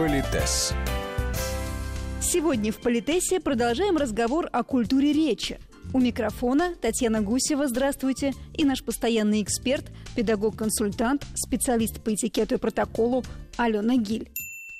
[0.00, 0.72] Политес.
[2.22, 5.60] Сегодня в Политесе продолжаем разговор о культуре речи.
[5.92, 9.84] У микрофона Татьяна Гусева, здравствуйте, и наш постоянный эксперт,
[10.16, 13.24] педагог-консультант, специалист по этикету и протоколу
[13.58, 14.30] Алена Гиль.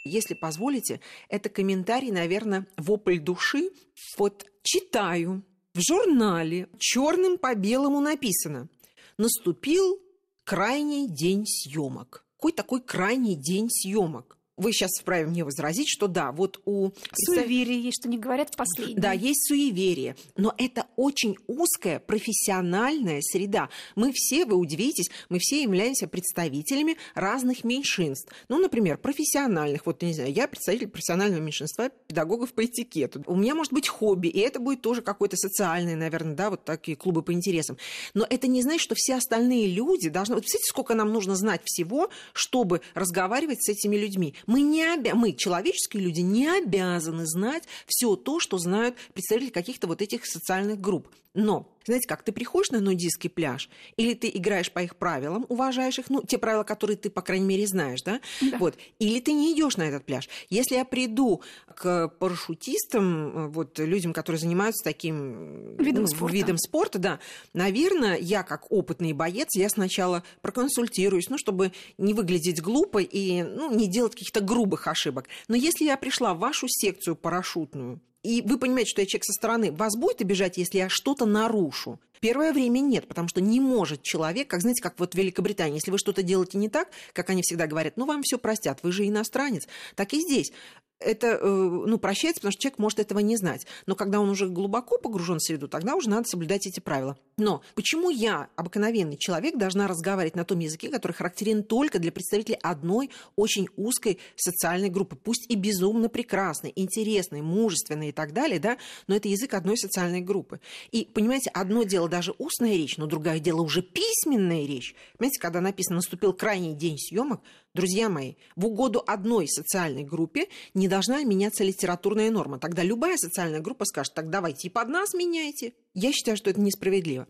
[0.06, 3.72] Если позволите, это комментарий, наверное, вопль души.
[4.16, 5.44] Вот читаю
[5.74, 8.70] в журнале черным по белому написано
[9.18, 10.00] «Наступил
[10.44, 12.24] крайний день съемок».
[12.38, 14.39] Какой такой крайний день съемок?
[14.60, 16.90] Вы сейчас вправе мне возразить, что да, вот у...
[17.12, 19.00] Суеверие есть, что не говорят последнее.
[19.00, 23.70] Да, есть суеверие, но это очень узкая профессиональная среда.
[23.96, 28.30] Мы все, вы удивитесь, мы все являемся представителями разных меньшинств.
[28.48, 29.86] Ну, например, профессиональных.
[29.86, 33.22] Вот, не знаю, я представитель профессионального меньшинства педагогов по этикету.
[33.26, 36.96] У меня может быть хобби, и это будет тоже какой-то социальный, наверное, да, вот такие
[36.96, 37.78] клубы по интересам.
[38.14, 40.34] Но это не значит, что все остальные люди должны...
[40.34, 44.34] Вот, представляете, сколько нам нужно знать всего, чтобы разговаривать с этими людьми.
[44.50, 45.14] Мы, не обя...
[45.14, 50.80] мы, человеческие люди, не обязаны знать все то, что знают представители каких-то вот этих социальных
[50.80, 51.06] групп.
[51.34, 55.98] Но знаете как, ты приходишь на нудистский пляж, или ты играешь по их правилам, уважаешь
[55.98, 58.20] их, ну, те правила, которые ты, по крайней мере, знаешь, да?
[58.40, 58.58] да.
[58.58, 58.76] Вот.
[58.98, 60.28] Или ты не идешь на этот пляж.
[60.48, 61.42] Если я приду
[61.74, 66.34] к парашютистам, вот, людям, которые занимаются таким видом, ну, спорта.
[66.34, 67.20] видом спорта, да,
[67.52, 73.74] наверное, я, как опытный боец, я сначала проконсультируюсь, ну, чтобы не выглядеть глупо и ну,
[73.74, 75.28] не делать каких-то грубых ошибок.
[75.48, 79.32] Но если я пришла в вашу секцию парашютную, и вы понимаете, что я человек со
[79.32, 81.98] стороны, вас будет обижать, если я что-то нарушу?
[82.20, 85.90] Первое время нет, потому что не может человек, как знаете, как вот в Великобритании, если
[85.90, 89.08] вы что-то делаете не так, как они всегда говорят, ну вам все простят, вы же
[89.08, 90.52] иностранец, так и здесь
[91.00, 93.66] это э, ну, прощается, потому что человек может этого не знать.
[93.86, 97.18] Но когда он уже глубоко погружен в среду, тогда уже надо соблюдать эти правила.
[97.36, 102.58] Но почему я, обыкновенный человек, должна разговаривать на том языке, который характерен только для представителей
[102.62, 108.76] одной очень узкой социальной группы, пусть и безумно прекрасной, интересной, мужественной и так далее, да,
[109.06, 110.60] но это язык одной социальной группы.
[110.92, 114.94] И, понимаете, одно дело даже устная речь, но другое дело уже письменная речь.
[115.16, 117.40] Понимаете, когда написано «наступил крайний день съемок»,
[117.74, 122.58] друзья мои, в угоду одной социальной группе не должна меняться литературная норма.
[122.58, 125.74] Тогда любая социальная группа скажет, так давайте и под нас меняйте.
[125.94, 127.26] Я считаю, что это несправедливо.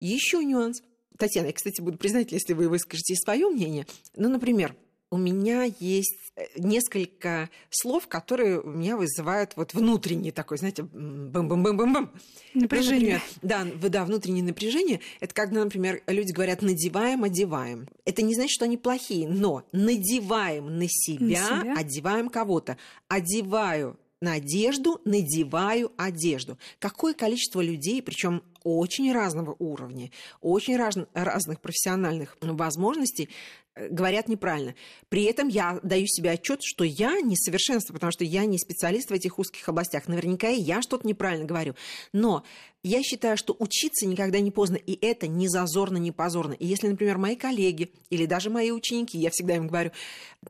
[0.00, 0.82] Еще нюанс.
[1.18, 3.86] Татьяна, я, кстати, буду признательна, если вы выскажете свое мнение.
[4.16, 4.76] Ну, например,
[5.10, 12.12] у меня есть э, несколько слов, которые у меня вызывают вот внутренний такой, знаете, бам-бам-бам-бам-бам.
[12.54, 13.20] Напряжение.
[13.42, 15.00] Ну, например, да, да, внутреннее напряжение.
[15.20, 17.88] Это когда, например, люди говорят «надеваем, одеваем».
[18.04, 21.74] Это не значит, что они плохие, но надеваем на себя, на себя?
[21.76, 22.76] одеваем кого-то.
[23.08, 26.58] Одеваю на одежду, надеваю одежду.
[26.78, 33.28] Какое количество людей, причем очень разного уровня, очень раз, разных профессиональных возможностей,
[33.76, 34.74] говорят неправильно.
[35.08, 39.12] При этом я даю себе отчет, что я несовершенство, потому что я не специалист в
[39.12, 40.08] этих узких областях.
[40.08, 41.74] Наверняка и я что-то неправильно говорю.
[42.12, 42.44] Но
[42.82, 46.52] я считаю, что учиться никогда не поздно, и это не зазорно, не позорно.
[46.52, 49.92] И если, например, мои коллеги или даже мои ученики, я всегда им говорю,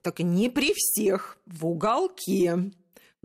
[0.03, 2.70] только не при всех, в уголке,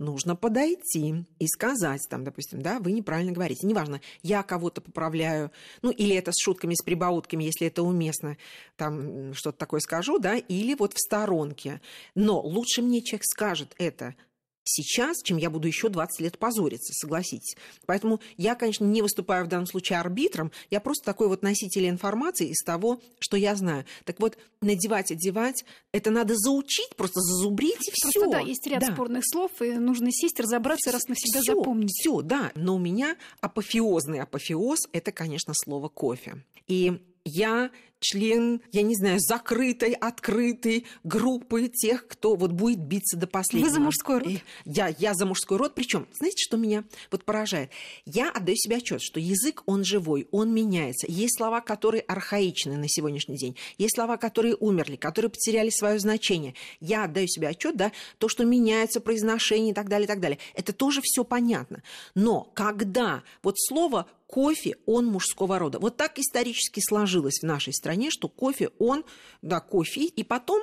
[0.01, 3.65] нужно подойти и сказать, там, допустим, да, вы неправильно говорите.
[3.67, 5.51] Неважно, я кого-то поправляю,
[5.81, 8.37] ну, или это с шутками, с прибаутками, если это уместно,
[8.75, 11.81] там, что-то такое скажу, да, или вот в сторонке.
[12.15, 14.15] Но лучше мне человек скажет это
[14.63, 17.55] сейчас, чем я буду еще 20 лет позориться, согласитесь.
[17.85, 22.49] Поэтому я, конечно, не выступаю в данном случае арбитром, я просто такой вот носитель информации
[22.49, 23.85] из того, что я знаю.
[24.05, 28.19] Так вот, надевать, одевать, это надо заучить, просто зазубрить и все.
[28.19, 28.93] Просто да, есть ряд да.
[28.93, 31.91] спорных слов, и нужно сесть, разобраться, раз навсегда всё, запомнить.
[31.91, 32.51] Все, да.
[32.55, 36.43] Но у меня апофеозный апофеоз– это, конечно, слово кофе.
[36.67, 43.27] И я член, я не знаю, закрытой, открытой группы тех, кто вот будет биться до
[43.27, 43.69] последнего.
[43.69, 44.33] Вы за мужской род?
[44.65, 45.75] Я, я за мужской род.
[45.75, 47.69] Причем, знаете, что меня вот поражает?
[48.05, 51.05] Я отдаю себе отчет, что язык, он живой, он меняется.
[51.07, 53.55] Есть слова, которые архаичны на сегодняшний день.
[53.77, 56.55] Есть слова, которые умерли, которые потеряли свое значение.
[56.79, 60.39] Я отдаю себе отчет, да, то, что меняется произношение и так далее, и так далее.
[60.55, 61.83] Это тоже все понятно.
[62.15, 65.77] Но когда вот слово кофе, он мужского рода.
[65.77, 69.03] Вот так исторически сложилось в нашей стране, что кофе, он,
[69.41, 70.61] да, кофе, и потом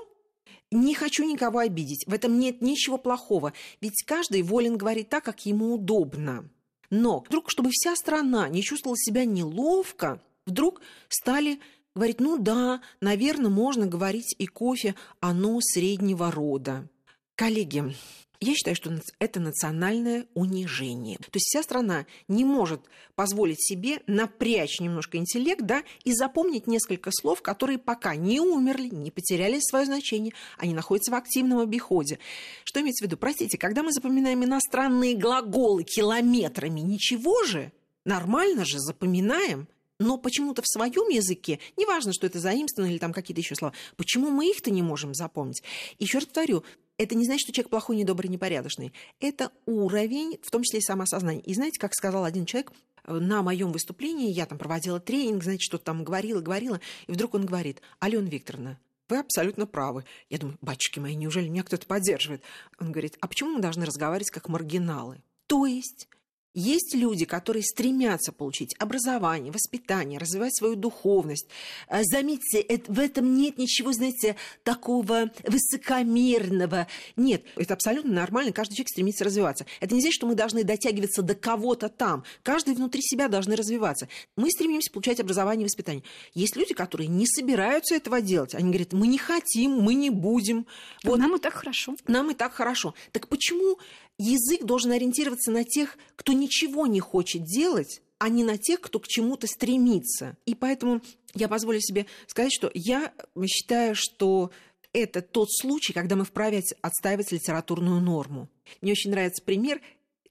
[0.71, 2.05] не хочу никого обидеть.
[2.07, 3.53] В этом нет ничего плохого.
[3.81, 6.49] Ведь каждый волен говорить так, как ему удобно.
[6.91, 11.61] Но вдруг, чтобы вся страна не чувствовала себя неловко, вдруг стали
[11.95, 16.89] говорить, ну да, наверное, можно говорить и кофе, оно среднего рода.
[17.35, 17.95] Коллеги,
[18.41, 21.19] Я считаю, что это национальное унижение.
[21.19, 22.83] То есть вся страна не может
[23.17, 29.11] позволить себе напрячь немножко интеллект, да, и запомнить несколько слов, которые пока не умерли, не
[29.11, 32.21] потеряли свое значение, они находятся в активном обиходе.
[32.63, 33.17] Что имеется в виду?
[33.17, 37.73] Простите, когда мы запоминаем иностранные глаголы километрами, ничего же,
[38.05, 39.67] нормально же запоминаем,
[39.99, 44.31] но почему-то в своем языке, неважно, что это заимствовано или там какие-то еще слова, почему
[44.31, 45.63] мы их-то не можем запомнить?
[45.99, 46.65] Еще раз повторю,
[46.99, 48.93] это не значит, что человек плохой, недобрый, непорядочный.
[49.21, 51.43] Это уровень, в том числе и самоосознания.
[51.43, 52.73] И знаете, как сказал один человек,
[53.05, 57.35] э, на моем выступлении, я там проводила тренинг, знаете, что-то там говорила, говорила, и вдруг
[57.35, 58.79] он говорит, Алена Викторовна,
[59.09, 60.05] вы абсолютно правы.
[60.29, 62.43] Я думаю, батюшки мои, неужели меня кто-то поддерживает?
[62.79, 65.23] Он говорит, а почему мы должны разговаривать как маргиналы?
[65.47, 66.09] То есть
[66.55, 71.47] есть люди, которые стремятся получить образование, воспитание, развивать свою духовность.
[71.89, 76.87] Э, заметьте, в этом нет ничего, знаете, такого высокомерного.
[77.17, 79.67] Нет, это абсолютно нормально, каждый человек стремится развиваться.
[79.81, 82.25] Это не значит, что мы должны дотягиваться до кого-то там.
[82.43, 84.09] Каждый внутри себя должны развиваться.
[84.37, 86.03] Мы стремимся получать образование и воспитание.
[86.35, 88.55] Есть люди, которые не собираются этого делать.
[88.55, 90.67] Они говорят, мы не хотим, мы не будем.
[91.05, 91.19] Вот.
[91.19, 91.95] Нам и так хорошо.
[92.07, 92.95] Нам и так хорошо.
[93.13, 93.79] Так почему
[94.19, 98.99] язык должен ориентироваться на тех, кто ничего не хочет делать, а не на тех, кто
[98.99, 100.37] к чему-то стремится.
[100.45, 101.01] И поэтому
[101.35, 103.13] я позволю себе сказать, что я
[103.47, 104.51] считаю, что
[104.93, 108.49] это тот случай, когда мы вправе отстаивать литературную норму.
[108.81, 109.81] Мне очень нравится пример.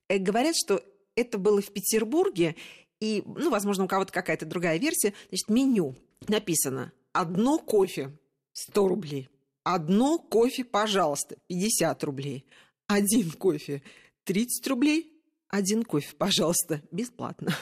[0.10, 0.84] Э, говорят, что
[1.16, 2.56] это было в Петербурге,
[3.00, 5.14] и, ну, возможно, у кого-то какая-то другая версия.
[5.30, 5.96] Значит, меню
[6.28, 8.12] написано «Одно кофе
[8.54, 9.30] 100 рублей».
[9.64, 12.46] Одно кофе, пожалуйста, 50 рублей
[12.88, 13.82] один кофе
[14.24, 15.14] 30 рублей,
[15.50, 17.56] один кофе, пожалуйста, бесплатно.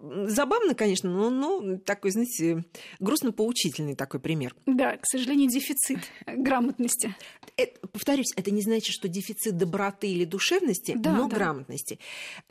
[0.00, 2.64] Забавно, конечно, но, но такой, знаете,
[3.00, 4.54] грустно-поучительный такой пример.
[4.66, 7.14] Да, к сожалению, дефицит грамотности.
[7.56, 11.36] Это, повторюсь, это не значит, что дефицит доброты или душевности, да, но да.
[11.36, 11.98] грамотности.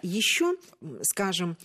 [0.02, 0.56] Еще,
[1.02, 1.58] скажем,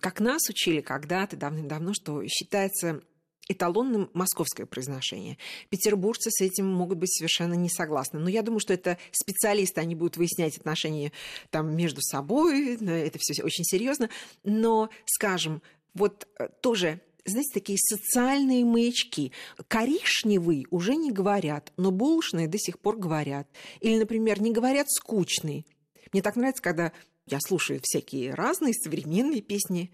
[0.00, 3.02] как нас учили когда-то давным-давно, что считается
[3.48, 5.38] эталонным московское произношение.
[5.68, 8.18] Петербуржцы с этим могут быть совершенно не согласны.
[8.18, 11.12] Но я думаю, что это специалисты, они будут выяснять отношения
[11.50, 14.10] там между собой, это все очень серьезно.
[14.44, 15.62] Но, скажем,
[15.94, 19.32] вот э, тоже знаете, такие социальные маячки.
[19.68, 23.48] Коричневый уже не говорят, но булочные до сих пор говорят.
[23.80, 25.66] Или, например, не говорят скучный.
[26.12, 26.92] Мне так нравится, когда
[27.26, 29.90] я слушаю всякие разные современные песни,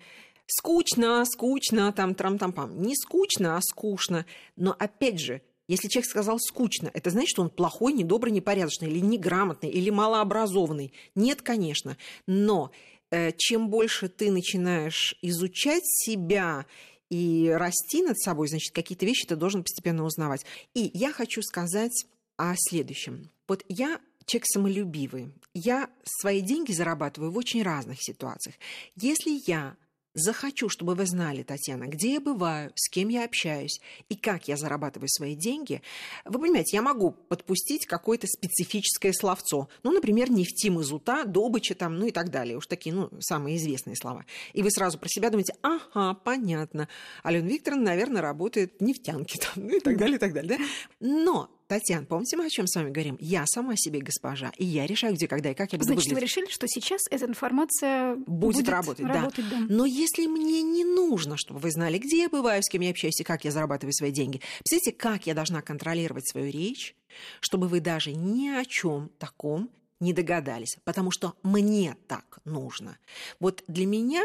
[0.56, 2.82] скучно, скучно, там, трам-там-пам.
[2.82, 4.26] Не скучно, а скучно.
[4.56, 9.00] Но опять же, если человек сказал скучно, это значит, что он плохой, недобрый, непорядочный, или
[9.00, 10.92] неграмотный, или малообразованный.
[11.14, 11.96] Нет, конечно.
[12.26, 12.70] Но
[13.10, 16.66] э, чем больше ты начинаешь изучать себя
[17.08, 20.44] и расти над собой, значит, какие-то вещи ты должен постепенно узнавать.
[20.74, 22.06] И я хочу сказать
[22.36, 23.30] о следующем.
[23.48, 25.32] Вот я человек самолюбивый.
[25.54, 28.56] Я свои деньги зарабатываю в очень разных ситуациях.
[28.96, 29.76] Если я
[30.14, 34.56] захочу, чтобы вы знали, Татьяна, где я бываю, с кем я общаюсь и как я
[34.56, 35.82] зарабатываю свои деньги,
[36.24, 39.68] вы понимаете, я могу подпустить какое-то специфическое словцо.
[39.82, 42.56] Ну, например, нефти мазута, добыча там, ну и так далее.
[42.56, 44.24] Уж такие, ну, самые известные слова.
[44.52, 46.88] И вы сразу про себя думаете, ага, понятно.
[47.22, 50.58] Алена Викторовна, наверное, работает в нефтянке там, ну и так далее, и так далее.
[50.58, 50.64] Да?
[51.00, 53.16] Но Татьяна, помните, мы о чем с вами говорим?
[53.18, 56.20] Я сама себе госпожа, и я решаю, где, когда и как я буду Значит, выглядеть.
[56.20, 59.56] вы решили, что сейчас эта информация будет, будет работать, работать да.
[59.56, 59.66] да.
[59.70, 63.18] Но если мне не нужно, чтобы вы знали, где я бываю, с кем я общаюсь
[63.20, 66.94] и как я зарабатываю свои деньги, представляете, как я должна контролировать свою речь,
[67.40, 72.98] чтобы вы даже ни о чем таком не догадались, потому что мне так нужно.
[73.40, 74.22] Вот для меня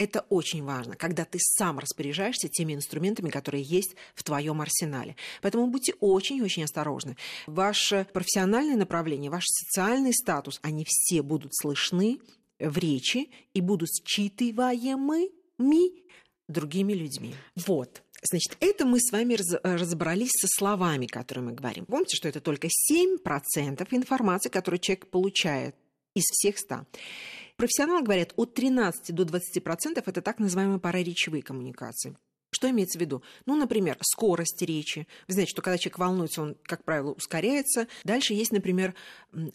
[0.00, 5.14] это очень важно, когда ты сам распоряжаешься теми инструментами, которые есть в твоем арсенале.
[5.42, 7.18] Поэтому будьте очень-очень осторожны.
[7.46, 12.18] Ваше профессиональное направление, ваш социальный статус, они все будут слышны
[12.58, 15.90] в речи и будут считываемыми
[16.48, 17.34] другими людьми.
[17.66, 18.02] Вот.
[18.22, 21.84] Значит, это мы с вами разобрались со словами, которые мы говорим.
[21.84, 25.76] Помните, что это только 7% информации, которую человек получает
[26.14, 26.86] из всех 100.
[27.60, 32.16] Профессионалы говорят, от 13 до 20% это так называемые параречевые коммуникации.
[32.50, 33.22] Что имеется в виду?
[33.44, 35.06] Ну, например, скорость речи.
[35.28, 37.86] Вы знаете, что когда человек волнуется, он, как правило, ускоряется.
[38.02, 38.94] Дальше есть, например,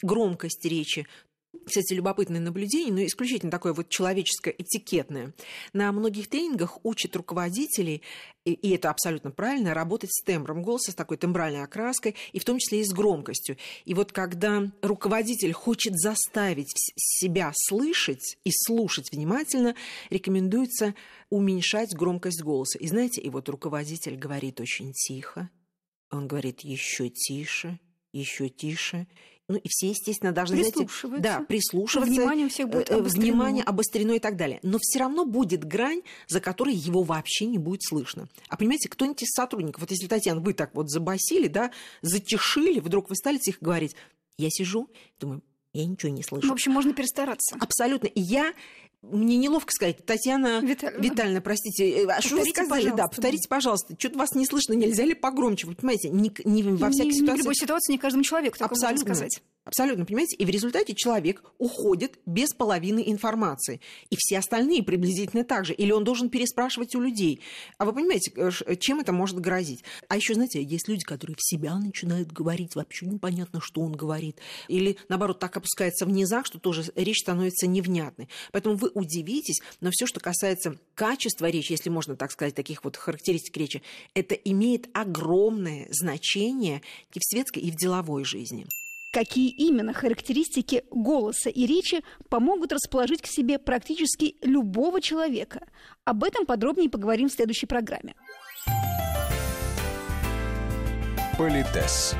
[0.04, 1.08] громкость речи
[1.66, 5.34] кстати, любопытное наблюдение, но исключительно такое вот человеческое, этикетное.
[5.74, 8.02] На многих тренингах учат руководителей,
[8.46, 12.60] и это абсолютно правильно, работать с тембром голоса, с такой тембральной окраской, и в том
[12.60, 13.58] числе и с громкостью.
[13.86, 19.76] И вот когда руководитель хочет заставить себя слышать и слушать внимательно,
[20.10, 20.96] рекомендуется
[21.30, 22.78] уменьшать громкость голоса.
[22.80, 25.50] И знаете, и вот руководитель говорит очень тихо,
[26.12, 27.80] он говорит еще тише,
[28.14, 29.08] еще тише,
[29.48, 31.22] ну и все, естественно, должны прислушиваться.
[31.22, 32.12] да, прислушиваться.
[32.12, 33.26] Внимание у всех будет э, обострено.
[33.26, 34.60] Внимание обострено и так далее.
[34.64, 38.28] Но все равно будет грань, за которой его вообще не будет слышно.
[38.50, 41.72] А понимаете, кто-нибудь из сотрудников, вот если, Татьяна, вы так вот забасили, да,
[42.02, 43.96] затишили, вдруг вы стали тихо говорить,
[44.38, 45.42] я сижу, думаю,
[45.74, 46.48] я ничего не слышу.
[46.48, 47.58] В общем, можно перестараться.
[47.60, 48.08] Абсолютно.
[48.08, 48.54] И я
[49.12, 50.96] мне неловко сказать, Татьяна Виталь...
[51.00, 52.70] Витальевна, простите, э, а что вы сказали?
[52.70, 52.98] Пожалуйста.
[52.98, 53.96] Да, повторите, пожалуйста.
[53.98, 55.68] Что-то вас не слышно, нельзя ли погромче?
[55.68, 57.32] Вы понимаете, не, не во всякой не, ситуации.
[57.32, 59.10] Не в любой ситуации, не каждому человеку такое Абсолютно.
[59.10, 59.44] можно сказать.
[59.66, 60.36] Абсолютно, понимаете?
[60.36, 63.82] И в результате человек уходит без половины информации.
[64.12, 65.74] И все остальные приблизительно так же.
[65.74, 67.42] Или он должен переспрашивать у людей.
[67.80, 69.84] А вы понимаете, э, чем это может грозить?
[70.08, 74.38] А еще, знаете, есть люди, которые в себя начинают говорить, вообще непонятно, что он говорит.
[74.68, 78.30] Или, наоборот, так опускается в низах, что тоже речь становится невнятной.
[78.52, 82.98] Поэтому вы удивитесь, но все, что касается качества речи, если можно так сказать, таких вот
[82.98, 83.82] характеристик речи,
[84.14, 86.84] это имеет огромное значение
[87.16, 88.68] и в светской, и в деловой жизни.
[89.16, 95.62] Какие именно характеристики голоса и речи помогут расположить к себе практически любого человека?
[96.04, 98.14] Об этом подробнее поговорим в следующей программе.
[101.38, 102.14] Политес.